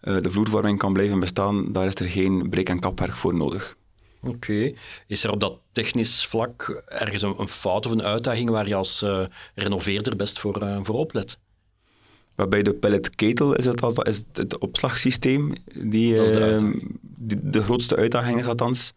uh, 0.04 0.18
de 0.18 0.32
vloervorming 0.32 0.78
kan 0.78 0.94
blijven 0.94 1.20
bestaan, 1.20 1.72
daar 1.72 1.86
is 1.86 1.96
er 1.96 2.10
geen 2.10 2.50
breek- 2.50 2.70
en 2.70 2.80
kapwerk 2.80 3.16
voor 3.16 3.36
nodig. 3.36 3.76
Oké. 4.24 4.74
Is 5.08 5.24
er 5.24 5.32
op 5.32 5.40
dat 5.40 5.60
technisch 5.72 6.26
vlak 6.26 6.84
ergens 6.88 7.22
een, 7.22 7.36
een, 7.38 7.48
fout 7.48 7.86
of 7.86 7.92
een 7.92 8.04
uitdaging 8.04 8.50
waar 8.50 8.68
je 8.68 8.76
als 8.76 9.06
renoveerder 9.56 10.16
best 10.16 10.40
voor, 10.40 10.80
voor 10.84 10.96
oplet? 10.96 11.38
Waarbij 12.38 12.64
de 12.64 12.74
pelletketel 12.74 13.56
is 13.56 13.66
het, 13.66 13.84
is 14.02 14.24
het 14.34 14.58
opslagsysteem 14.58 15.54
die, 15.74 16.14
de, 16.16 17.50
de 17.50 17.62
grootste 17.62 17.96
uitdaging 17.96 18.40
is 18.40 18.46
althans. 18.46 18.94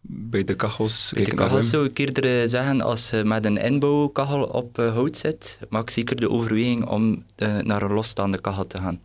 Bij 0.00 0.44
de 0.44 0.54
kachels. 0.54 1.10
Bij 1.14 1.24
de 1.24 1.34
kachels 1.34 1.68
zou 1.68 1.84
ik 1.86 1.98
eerder 1.98 2.48
zeggen, 2.48 2.80
als 2.80 3.10
je 3.10 3.24
met 3.24 3.44
een 3.44 3.56
inbouwkachel 3.56 4.42
op 4.42 4.78
uh, 4.78 4.92
hout 4.92 5.16
zit, 5.16 5.58
maak 5.68 5.90
zeker 5.90 6.16
de 6.16 6.30
overweging 6.30 6.86
om 6.86 7.24
uh, 7.36 7.58
naar 7.58 7.82
een 7.82 7.92
losstaande 7.92 8.40
kachel 8.40 8.66
te 8.66 8.78
gaan. 8.78 9.00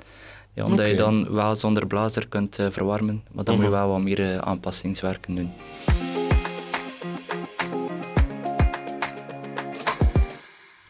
Ja, 0.53 0.63
omdat 0.63 0.79
okay. 0.79 0.91
je 0.91 0.97
dan 0.97 1.33
wel 1.33 1.55
zonder 1.55 1.87
blazer 1.87 2.27
kunt 2.27 2.55
verwarmen, 2.71 3.23
maar 3.31 3.43
dan 3.43 3.55
uh 3.55 3.61
-huh. 3.61 3.69
moet 3.69 3.79
je 3.79 3.85
wel 3.85 3.89
wat 3.89 4.01
meer 4.01 4.41
aanpassingswerken 4.41 5.35
doen. 5.35 5.51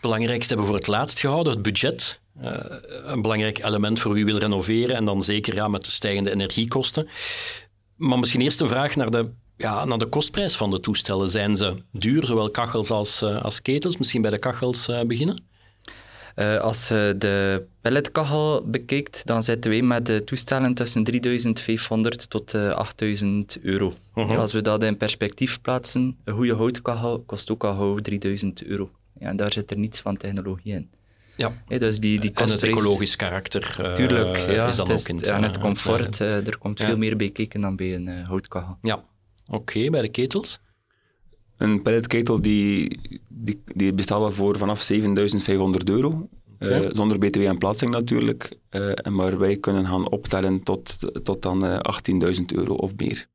Belangrijkste 0.07 0.47
hebben 0.47 0.65
we 0.65 0.71
voor 0.71 0.81
het 0.81 0.97
laatst 0.97 1.19
gehouden, 1.19 1.53
het 1.53 1.61
budget. 1.61 2.19
Uh, 2.41 2.51
een 3.05 3.21
belangrijk 3.21 3.63
element 3.63 3.99
voor 3.99 4.13
wie 4.13 4.25
wil 4.25 4.37
renoveren 4.37 4.95
en 4.95 5.05
dan 5.05 5.23
zeker 5.23 5.55
ja, 5.55 5.67
met 5.67 5.85
de 5.85 5.91
stijgende 5.91 6.31
energiekosten. 6.31 7.07
Maar 7.95 8.19
misschien 8.19 8.41
eerst 8.41 8.61
een 8.61 8.67
vraag 8.67 8.95
naar 8.95 9.11
de, 9.11 9.31
ja, 9.57 9.85
naar 9.85 9.97
de 9.97 10.05
kostprijs 10.05 10.55
van 10.55 10.71
de 10.71 10.79
toestellen. 10.79 11.29
Zijn 11.29 11.57
ze 11.57 11.75
duur, 11.91 12.25
zowel 12.25 12.49
kachels 12.49 12.89
als, 12.89 13.21
uh, 13.21 13.43
als 13.43 13.61
ketels? 13.61 13.97
Misschien 13.97 14.21
bij 14.21 14.31
de 14.31 14.39
kachels 14.39 14.89
uh, 14.89 15.01
beginnen? 15.01 15.45
als 16.61 16.87
je 16.87 17.15
de 17.17 17.65
pelletkachel 17.81 18.63
bekijkt, 18.65 19.25
dan 19.25 19.43
zitten 19.43 19.71
we 19.71 19.81
met 19.81 20.05
de 20.05 20.23
toestellen 20.23 20.73
tussen 20.73 21.03
3500 21.03 22.29
tot 22.29 22.55
8000 22.55 23.57
euro. 23.61 23.93
-huh. 24.13 24.29
ja, 24.29 24.35
als 24.35 24.51
we 24.51 24.61
dat 24.61 24.83
in 24.83 24.97
perspectief 24.97 25.61
plaatsen, 25.61 26.17
een 26.23 26.33
goede 26.33 26.55
houtkachel 26.55 27.23
kost 27.25 27.51
ook 27.51 27.63
al 27.63 27.75
gauw 27.75 27.99
3000 27.99 28.63
euro. 28.63 28.89
Ja, 29.19 29.27
en 29.27 29.36
daar 29.36 29.53
zit 29.53 29.71
er 29.71 29.77
niets 29.77 30.00
van 30.00 30.17
technologie 30.17 30.74
in. 30.74 30.89
Ja. 31.38 31.51
dus 31.77 32.00
die, 32.00 32.19
die 32.19 32.31
en 32.33 32.50
het 32.50 32.63
ecologisch 32.63 33.15
karakter 33.15 33.77
uh, 33.81 33.91
Tuurlijk, 33.91 34.38
ja, 34.38 34.67
is 34.67 34.75
dan 34.75 34.91
ook 34.91 35.07
in 35.07 35.15
het, 35.15 35.27
En 35.27 35.43
het 35.43 35.59
comfort, 35.59 36.19
uh, 36.19 36.47
er 36.47 36.57
komt 36.57 36.79
veel 36.79 36.97
meer 36.97 37.15
bij 37.15 37.29
kijken 37.29 37.62
dan 37.62 37.75
bij 37.75 37.95
een 37.95 38.07
uh, 38.07 38.27
houtkachel. 38.27 38.77
Ja, 38.81 38.95
oké, 39.45 39.55
okay, 39.55 39.89
bij 39.89 40.01
de 40.01 40.09
ketels? 40.09 40.59
Een 41.57 41.81
pelletketel 41.81 42.41
die, 42.41 43.00
die, 43.31 43.62
die 43.65 43.93
bestaat 43.93 44.33
voor 44.33 44.57
vanaf 44.57 44.91
7.500 44.93 45.00
euro. 45.86 46.29
Okay. 46.59 46.89
zonder 46.91 47.17
btw 47.17 47.39
en 47.39 47.57
plaatsing 47.57 47.91
natuurlijk. 47.91 48.57
maar 49.09 49.38
wij 49.38 49.57
kunnen 49.57 49.86
gaan 49.86 50.09
optellen 50.12 50.63
tot, 50.63 50.97
tot 51.24 51.41
dan 51.41 51.81
18.000 52.33 52.45
euro 52.45 52.74
of 52.74 52.93
meer. 52.95 53.27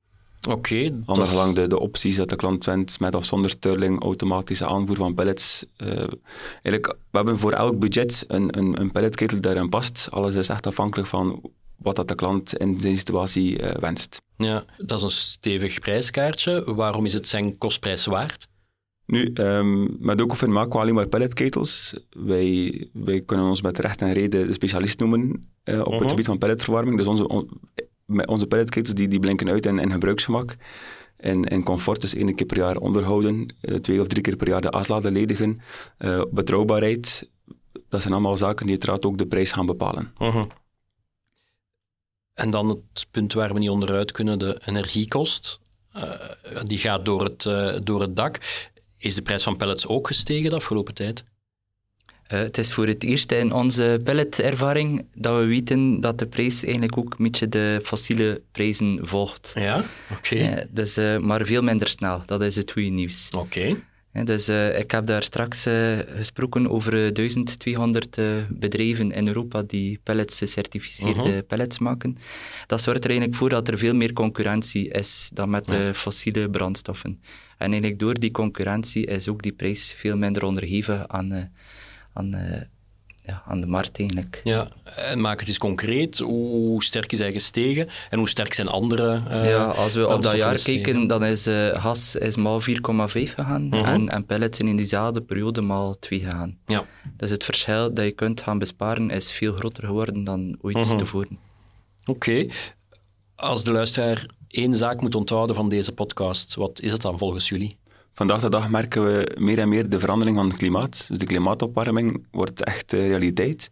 Oké. 0.48 0.94
Okay, 1.06 1.48
is... 1.48 1.54
de, 1.54 1.66
de 1.66 1.78
opties 1.78 2.16
dat 2.16 2.28
de 2.28 2.36
klant 2.36 2.64
wenst, 2.64 3.00
met 3.00 3.14
of 3.14 3.24
zonder 3.24 3.50
Sterling, 3.50 4.02
automatische 4.02 4.66
aanvoer 4.66 4.96
van 4.96 5.14
pellets. 5.14 5.64
Uh, 5.78 5.88
eigenlijk, 6.62 6.86
we 6.86 7.16
hebben 7.16 7.38
voor 7.38 7.52
elk 7.52 7.78
budget 7.78 8.24
een, 8.28 8.58
een, 8.58 8.80
een 8.80 8.90
pelletketel 8.90 9.40
daarin 9.40 9.68
past. 9.68 10.08
Alles 10.10 10.34
is 10.34 10.48
echt 10.48 10.66
afhankelijk 10.66 11.08
van 11.08 11.40
wat 11.76 11.96
dat 11.96 12.08
de 12.08 12.14
klant 12.14 12.56
in 12.56 12.76
deze 12.76 12.98
situatie 12.98 13.60
uh, 13.60 13.70
wenst. 13.70 14.20
Ja, 14.36 14.64
dat 14.76 14.98
is 14.98 15.04
een 15.04 15.10
stevig 15.10 15.80
prijskaartje. 15.80 16.74
Waarom 16.74 17.04
is 17.04 17.12
het 17.12 17.28
zijn 17.28 17.58
kostprijs 17.58 18.06
waard? 18.06 18.46
Nu, 19.06 19.30
um, 19.34 19.96
met 19.98 20.20
Ocofin 20.20 20.52
maken 20.52 20.72
we 20.72 20.78
alleen 20.78 20.94
maar 20.94 21.06
pelletketels. 21.06 21.94
Wij, 22.10 22.88
wij 22.92 23.20
kunnen 23.20 23.46
ons 23.46 23.62
met 23.62 23.78
recht 23.78 24.02
en 24.02 24.12
reden 24.12 24.46
de 24.46 24.52
specialist 24.52 24.98
noemen 24.98 25.20
uh, 25.64 25.78
op 25.78 25.80
uh 25.80 25.82
-huh. 25.82 25.92
het 25.92 26.00
mhm. 26.00 26.08
gebied 26.08 26.26
van 26.26 26.38
pelletverwarming. 26.38 26.96
Dus 26.96 27.06
onze, 27.06 27.28
on, 27.28 27.50
onze 28.06 28.46
pelletketels 28.46 28.94
die, 28.94 29.08
die 29.08 29.18
blinken 29.18 29.48
uit 29.48 29.66
in, 29.66 29.92
gebruiksgemak. 29.92 30.56
En, 31.16 31.44
en 31.44 31.62
comfort, 31.62 32.00
dus 32.00 32.14
één 32.14 32.34
keer 32.34 32.46
per 32.46 32.56
jaar 32.56 32.76
onderhouden, 32.76 33.54
uh, 33.60 33.76
twee 33.76 34.00
of 34.00 34.06
drie 34.06 34.22
keer 34.22 34.36
per 34.36 34.48
jaar 34.48 34.60
de 34.60 34.70
asladen 34.70 35.12
ledigen. 35.12 35.60
Uh, 35.98 36.22
betrouwbaarheid, 36.30 37.28
dat 37.88 38.00
zijn 38.00 38.12
allemaal 38.12 38.36
zaken 38.36 38.64
die 38.64 38.74
uiteraard 38.74 39.06
ook 39.06 39.18
de 39.18 39.26
prijs 39.26 39.52
gaan 39.52 39.66
bepalen. 39.66 40.12
-huh. 40.18 40.44
En 42.34 42.50
dan 42.50 42.68
het 42.68 43.06
punt 43.10 43.32
waar 43.32 43.52
we 43.52 43.58
niet 43.58 43.70
onderuit 43.70 44.12
kunnen, 44.12 44.38
de 44.38 44.62
energiekost. 44.66 45.60
Uh, 45.96 46.14
die 46.62 46.78
gaat 46.78 47.04
door 47.04 47.24
het, 47.24 47.42
door 47.86 48.00
het 48.00 48.16
dak. 48.16 48.38
Is 48.96 49.14
de 49.14 49.22
prijs 49.22 49.42
van 49.42 49.56
pellets 49.56 49.86
ook 49.86 50.06
gestegen 50.06 50.50
de 50.50 50.56
afgelopen 50.56 50.94
tijd? 50.94 51.24
Uh, 52.32 52.38
het 52.38 52.58
is 52.58 52.72
voor 52.72 52.86
het 52.86 53.04
eerst 53.04 53.32
in 53.32 53.52
onze 53.52 54.00
pelletervaring 54.04 55.04
dat 55.14 55.38
we 55.38 55.44
weten 55.44 56.00
dat 56.00 56.18
de 56.18 56.26
prijs 56.26 56.64
eigenlijk 56.64 56.98
ook 56.98 57.14
een 57.18 57.24
beetje 57.24 57.48
de 57.48 57.80
fossiele 57.82 58.42
prijzen 58.52 58.98
volgt. 59.02 59.52
Ja, 59.54 59.84
oké. 60.10 60.34
Okay. 60.34 60.58
Uh, 60.58 60.64
dus, 60.70 60.98
uh, 60.98 61.18
maar 61.18 61.44
veel 61.44 61.62
minder 61.62 61.88
snel, 61.88 62.22
dat 62.26 62.42
is 62.42 62.56
het 62.56 62.72
goede 62.72 62.88
nieuws. 62.88 63.30
Oké. 63.34 63.76
Okay. 64.12 64.24
dus 64.24 64.48
ik 64.78 64.90
heb 64.90 65.06
daar 65.06 65.22
straks 65.22 65.62
gesproken 66.06 66.70
over 66.70 67.12
1200 67.12 68.18
bedrijven 68.48 69.12
in 69.12 69.26
Europa 69.26 69.62
die 69.66 70.00
pellets 70.02 70.38
gecertificeerde 70.38 71.30
-huh. 71.30 71.46
pellets 71.46 71.78
maken. 71.78 72.16
Dat 72.66 72.80
zorgt 72.80 73.04
er 73.04 73.10
eigenlijk 73.10 73.38
voor 73.38 73.48
dat 73.48 73.68
er 73.68 73.78
veel 73.78 73.94
meer 73.94 74.12
concurrentie 74.12 74.88
is 74.88 75.30
dan 75.32 75.50
met 75.50 75.64
de 75.64 75.90
fossiele 75.94 76.50
brandstoffen. 76.50 77.20
En 77.58 77.70
eigenlijk 77.70 77.98
door 77.98 78.14
die 78.14 78.30
concurrentie 78.30 79.06
is 79.06 79.28
ook 79.28 79.42
die 79.42 79.52
prijs 79.52 79.94
veel 79.98 80.16
minder 80.16 80.44
onderhevig 80.44 81.08
aan 81.08 81.50
aan, 82.12 82.34
uh, 82.34 82.60
ja, 83.20 83.42
aan 83.46 83.60
de 83.60 83.66
markt 83.66 83.98
eigenlijk. 83.98 84.40
Ja, 84.44 84.68
en 84.96 85.20
maak 85.20 85.38
het 85.38 85.48
eens 85.48 85.58
concreet. 85.58 86.18
Hoe 86.18 86.82
sterk 86.84 87.12
is 87.12 87.18
hij 87.18 87.32
gestegen 87.32 87.88
en 88.10 88.18
hoe 88.18 88.28
sterk 88.28 88.54
zijn 88.54 88.68
andere 88.68 89.22
uh, 89.28 89.48
Ja, 89.48 89.64
als 89.64 89.94
we 89.94 90.08
op 90.08 90.22
dat 90.22 90.36
jaar 90.36 90.62
kijken, 90.62 91.06
dan 91.06 91.24
is 91.24 91.46
uh, 91.46 91.82
gas 91.82 92.16
is 92.16 92.36
maal 92.36 92.60
4,5 92.60 92.66
gegaan 92.74 93.62
uh 93.64 93.70
-huh. 93.70 93.88
en, 93.88 94.08
en 94.08 94.26
pellets 94.26 94.56
zijn 94.56 94.68
in 94.68 94.76
diezelfde 94.76 95.20
periode 95.20 95.60
maal 95.60 95.98
2 95.98 96.20
gegaan. 96.20 96.58
Ja. 96.66 96.84
Dus 97.16 97.30
het 97.30 97.44
verschil 97.44 97.94
dat 97.94 98.04
je 98.04 98.12
kunt 98.12 98.42
gaan 98.42 98.58
besparen 98.58 99.10
is 99.10 99.32
veel 99.32 99.54
groter 99.54 99.86
geworden 99.86 100.24
dan 100.24 100.58
ooit 100.60 100.86
-huh. 100.86 100.96
tevoren. 100.96 101.38
Oké. 102.04 102.10
Okay. 102.10 102.50
Als 103.34 103.64
de 103.64 103.72
luisteraar 103.72 104.26
één 104.48 104.74
zaak 104.74 105.00
moet 105.00 105.14
onthouden 105.14 105.56
van 105.56 105.68
deze 105.68 105.92
podcast, 105.92 106.54
wat 106.54 106.80
is 106.80 106.92
het 106.92 107.02
dan 107.02 107.18
volgens 107.18 107.48
jullie? 107.48 107.76
Vandaag 108.14 108.40
de 108.40 108.48
dag 108.48 108.70
merken 108.70 109.04
we 109.04 109.36
meer 109.38 109.58
en 109.58 109.68
meer 109.68 109.88
de 109.88 110.00
verandering 110.00 110.36
van 110.36 110.46
het 110.48 110.56
klimaat. 110.56 111.04
Dus 111.08 111.18
de 111.18 111.26
klimaatopwarming 111.26 112.26
wordt 112.30 112.64
echt 112.64 112.92
realiteit. 112.92 113.68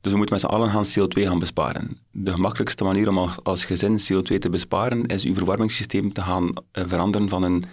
Dus 0.00 0.12
we 0.12 0.18
moeten 0.18 0.34
met 0.34 0.44
z'n 0.44 0.50
allen 0.50 0.70
gaan 0.70 0.84
CO2 0.84 1.22
gaan 1.22 1.38
besparen. 1.38 1.98
De 2.10 2.32
gemakkelijkste 2.32 2.84
manier 2.84 3.08
om 3.08 3.18
als 3.42 3.64
gezin 3.64 3.98
CO2 3.98 4.38
te 4.38 4.48
besparen 4.50 5.06
is 5.06 5.24
uw 5.24 5.34
verwarmingssysteem 5.34 6.12
te 6.12 6.22
gaan 6.22 6.48
uh, 6.48 6.84
veranderen 6.86 7.28
van 7.28 7.42
een 7.42 7.64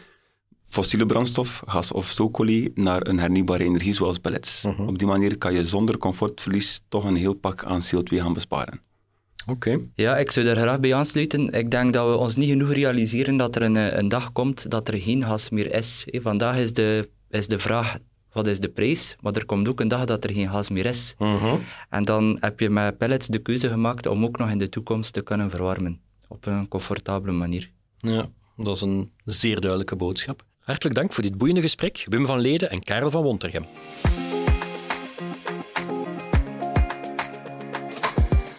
fossiele 0.63 1.05
brandstof, 1.05 1.63
gas 1.65 1.91
of 1.91 2.07
stookolie, 2.07 2.71
naar 2.75 3.07
een 3.07 3.19
hernieuwbare 3.19 3.63
energie 3.63 3.93
zoals 3.93 4.17
pellets. 4.17 4.63
Uh 4.65 4.71
mhm. 4.71 4.81
-huh. 4.81 4.89
Op 4.89 4.97
die 4.97 5.07
manier 5.07 5.37
kan 5.37 5.53
je 5.53 5.65
zonder 5.65 5.97
comfortverlies 5.97 6.81
toch 6.87 7.03
een 7.03 7.15
heel 7.15 7.33
pak 7.33 7.63
aan 7.63 7.81
CO2 7.81 8.17
gaan 8.17 8.33
besparen. 8.33 8.81
Oké. 9.47 9.79
Ja, 9.95 10.17
ik 10.17 10.31
zou 10.31 10.45
daar 10.45 10.55
graag 10.55 10.79
bij 10.79 10.93
aansluiten. 10.93 11.49
Ik 11.49 11.71
denk 11.71 11.93
dat 11.93 12.09
we 12.09 12.15
ons 12.15 12.35
niet 12.35 12.49
genoeg 12.49 12.73
realiseren 12.73 13.37
dat 13.37 13.55
er 13.55 13.61
een, 13.61 13.75
eh, 13.75 13.97
een 13.97 14.07
dag 14.07 14.31
komt 14.31 14.69
dat 14.71 14.87
er 14.87 14.97
geen 14.99 15.23
gas 15.23 15.49
meer 15.49 15.73
is. 15.73 16.07
Vandaag 16.11 16.57
is 16.57 16.73
de, 16.73 17.09
is 17.29 17.47
de 17.47 17.59
vraag, 17.59 17.97
wat 18.31 18.47
is 18.47 18.59
de 18.59 18.69
prijs? 18.69 19.15
Maar 19.21 19.33
er 19.33 19.45
komt 19.45 19.69
ook 19.69 19.79
een 19.79 19.87
dag 19.87 20.05
dat 20.05 20.23
er 20.23 20.33
geen 20.33 20.49
gas 20.49 20.69
meer 20.69 20.85
is. 20.85 21.15
Uh 21.19 21.33
mhm. 21.33 21.45
-huh. 21.45 21.59
En 21.89 22.03
dan 22.03 22.37
heb 22.39 22.59
je 22.59 22.69
met 22.69 22.97
pellets 22.97 23.27
de 23.27 23.39
keuze 23.39 23.69
gemaakt 23.69 24.05
om 24.05 24.23
ook 24.23 24.37
nog 24.37 24.49
in 24.49 24.57
de 24.57 24.69
toekomst 24.69 25.13
te 25.13 25.21
kunnen 25.21 25.49
verwarmen. 25.49 25.99
Op 26.27 26.45
een 26.45 26.67
comfortabele 26.67 27.33
manier. 27.33 27.71
Ja, 27.97 28.29
dat 28.57 28.75
is 28.75 28.81
een 28.81 29.11
zeer 29.23 29.59
duidelijke 29.59 29.95
boodschap. 29.95 30.45
Hartelijk 30.59 30.95
dank 30.95 31.13
voor 31.13 31.23
dit 31.23 31.37
boeiende 31.37 31.61
gesprek, 31.61 32.05
Wim 32.09 32.25
van 32.25 32.39
Leden 32.39 32.69
en 32.69 32.83
Karel 32.83 33.11
van 33.11 33.23
Wontergem. 33.23 33.65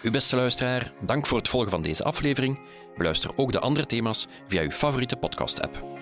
Uw 0.09 0.15
beste 0.15 0.37
luisteraar, 0.37 0.93
dank 1.01 1.27
voor 1.27 1.39
het 1.39 1.49
volgen 1.49 1.71
van 1.71 1.83
deze 1.83 2.05
aflevering. 2.05 2.59
Beluister 2.97 3.31
ook 3.37 3.53
de 3.53 3.61
andere 3.61 3.87
thema's 3.87 4.27
via 4.47 4.63
uw 4.63 4.71
favoriete 4.71 5.17
podcast-app. 5.17 5.98